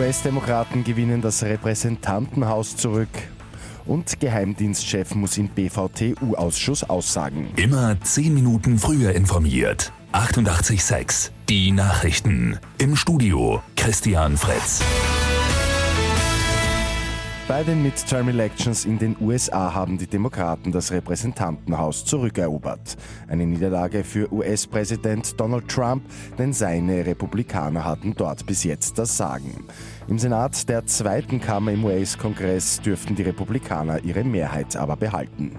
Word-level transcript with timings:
US-Demokraten 0.00 0.82
gewinnen 0.82 1.20
das 1.20 1.42
Repräsentantenhaus 1.42 2.74
zurück. 2.76 3.10
Und 3.84 4.18
Geheimdienstchef 4.18 5.14
muss 5.14 5.36
im 5.36 5.48
BVTU-Ausschuss 5.48 6.84
aussagen. 6.84 7.48
Immer 7.56 8.00
zehn 8.00 8.32
Minuten 8.32 8.78
früher 8.78 9.12
informiert. 9.12 9.92
88.6 10.12 11.30
Die 11.48 11.70
Nachrichten. 11.70 12.58
Im 12.78 12.96
Studio 12.96 13.62
Christian 13.76 14.38
Fritz. 14.38 14.80
Bei 17.50 17.64
den 17.64 17.82
Midterm-Elections 17.82 18.84
in 18.84 19.00
den 19.00 19.16
USA 19.20 19.74
haben 19.74 19.98
die 19.98 20.06
Demokraten 20.06 20.70
das 20.70 20.92
Repräsentantenhaus 20.92 22.04
zurückerobert. 22.04 22.96
Eine 23.26 23.44
Niederlage 23.44 24.04
für 24.04 24.32
US-Präsident 24.32 25.40
Donald 25.40 25.66
Trump, 25.66 26.04
denn 26.38 26.52
seine 26.52 27.04
Republikaner 27.04 27.84
hatten 27.84 28.14
dort 28.14 28.46
bis 28.46 28.62
jetzt 28.62 28.98
das 28.98 29.16
Sagen. 29.16 29.64
Im 30.06 30.20
Senat 30.20 30.68
der 30.68 30.86
zweiten 30.86 31.40
Kammer 31.40 31.72
im 31.72 31.84
US-Kongress 31.84 32.82
dürften 32.82 33.16
die 33.16 33.24
Republikaner 33.24 34.04
ihre 34.04 34.22
Mehrheit 34.22 34.76
aber 34.76 34.94
behalten. 34.94 35.58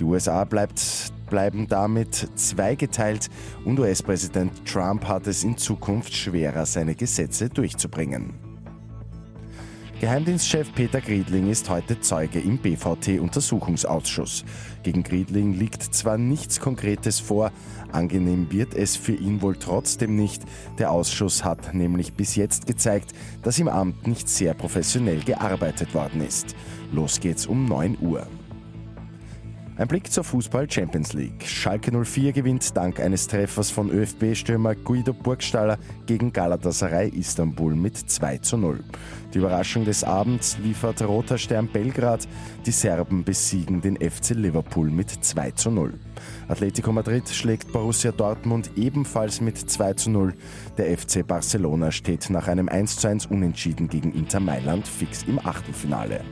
Die 0.00 0.04
USA 0.04 0.42
bleibt 0.42 1.12
bleiben 1.30 1.68
damit 1.68 2.30
zweigeteilt 2.34 3.28
und 3.64 3.78
US-Präsident 3.78 4.66
Trump 4.66 5.06
hat 5.06 5.28
es 5.28 5.44
in 5.44 5.56
Zukunft 5.56 6.12
schwerer, 6.12 6.66
seine 6.66 6.96
Gesetze 6.96 7.48
durchzubringen. 7.48 8.47
Geheimdienstchef 10.00 10.72
Peter 10.74 11.00
Griedling 11.00 11.50
ist 11.50 11.68
heute 11.68 12.00
Zeuge 12.00 12.38
im 12.38 12.58
BVT-Untersuchungsausschuss. 12.58 14.44
Gegen 14.84 15.02
Griedling 15.02 15.54
liegt 15.54 15.82
zwar 15.82 16.16
nichts 16.16 16.60
Konkretes 16.60 17.18
vor, 17.18 17.50
angenehm 17.90 18.52
wird 18.52 18.74
es 18.74 18.96
für 18.96 19.14
ihn 19.14 19.42
wohl 19.42 19.56
trotzdem 19.56 20.14
nicht. 20.14 20.44
Der 20.78 20.92
Ausschuss 20.92 21.42
hat 21.42 21.74
nämlich 21.74 22.12
bis 22.12 22.36
jetzt 22.36 22.68
gezeigt, 22.68 23.12
dass 23.42 23.58
im 23.58 23.66
Amt 23.66 24.06
nicht 24.06 24.28
sehr 24.28 24.54
professionell 24.54 25.18
gearbeitet 25.24 25.92
worden 25.94 26.24
ist. 26.24 26.54
Los 26.92 27.18
geht's 27.18 27.46
um 27.46 27.64
9 27.64 27.98
Uhr. 28.00 28.28
Ein 29.78 29.86
Blick 29.86 30.10
zur 30.10 30.24
Fußball 30.24 30.68
Champions 30.68 31.12
League. 31.12 31.46
Schalke 31.46 31.92
04 31.92 32.32
gewinnt 32.32 32.76
dank 32.76 32.98
eines 32.98 33.28
Treffers 33.28 33.70
von 33.70 33.90
ÖFB-Stürmer 33.90 34.74
Guido 34.74 35.12
Burgstaller 35.12 35.78
gegen 36.04 36.32
Galatasaray 36.32 37.10
Istanbul 37.10 37.76
mit 37.76 37.96
2 37.96 38.38
zu 38.38 38.56
0. 38.56 38.80
Die 39.32 39.38
Überraschung 39.38 39.84
des 39.84 40.02
Abends 40.02 40.58
liefert 40.58 41.00
Roter 41.02 41.38
Stern 41.38 41.68
Belgrad. 41.68 42.26
Die 42.66 42.72
Serben 42.72 43.22
besiegen 43.22 43.80
den 43.80 43.94
FC 43.94 44.30
Liverpool 44.30 44.90
mit 44.90 45.10
2 45.10 45.52
zu 45.52 45.70
0. 45.70 45.94
Atletico 46.48 46.90
Madrid 46.90 47.28
schlägt 47.28 47.70
Borussia 47.70 48.10
Dortmund 48.10 48.72
ebenfalls 48.74 49.40
mit 49.40 49.58
2 49.58 49.92
zu 49.92 50.10
0. 50.10 50.34
Der 50.76 50.98
FC 50.98 51.24
Barcelona 51.24 51.92
steht 51.92 52.30
nach 52.30 52.48
einem 52.48 52.68
1 52.68 52.96
zu 52.96 53.06
1 53.06 53.26
Unentschieden 53.26 53.86
gegen 53.86 54.12
Inter 54.12 54.40
Mailand 54.40 54.88
fix 54.88 55.22
im 55.22 55.38
Achtelfinale. 55.38 56.24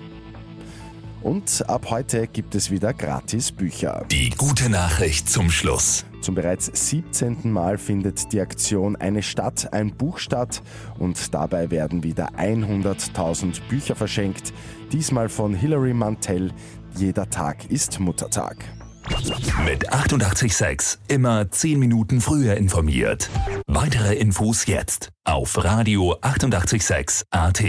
Und 1.22 1.68
ab 1.68 1.86
heute 1.90 2.26
gibt 2.26 2.54
es 2.54 2.70
wieder 2.70 2.92
gratis 2.92 3.52
Bücher. 3.52 4.04
Die 4.10 4.30
gute 4.30 4.68
Nachricht 4.68 5.28
zum 5.28 5.50
Schluss. 5.50 6.04
Zum 6.20 6.34
bereits 6.34 6.70
17. 6.72 7.52
Mal 7.52 7.78
findet 7.78 8.32
die 8.32 8.40
Aktion 8.40 8.96
Eine 8.96 9.22
Stadt, 9.22 9.72
ein 9.72 9.94
Buch 9.94 10.18
statt 10.18 10.62
und 10.98 11.34
dabei 11.34 11.70
werden 11.70 12.02
wieder 12.02 12.30
100.000 12.36 13.60
Bücher 13.68 13.94
verschenkt. 13.94 14.52
Diesmal 14.92 15.28
von 15.28 15.54
Hilary 15.54 15.94
Mantel. 15.94 16.52
Jeder 16.96 17.28
Tag 17.30 17.70
ist 17.70 18.00
Muttertag. 18.00 18.56
Mit 19.64 19.92
886 19.92 20.98
immer 21.08 21.50
10 21.50 21.78
Minuten 21.78 22.20
früher 22.20 22.56
informiert. 22.56 23.30
Weitere 23.66 24.14
Infos 24.14 24.66
jetzt 24.66 25.10
auf 25.24 25.62
Radio 25.62 26.16
886 26.20 27.26
AT. 27.30 27.62